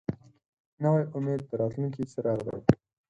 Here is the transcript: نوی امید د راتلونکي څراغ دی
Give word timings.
نوی 0.83 1.03
امید 1.15 1.41
د 1.49 1.51
راتلونکي 1.61 2.03
څراغ 2.11 2.39
دی 2.47 2.57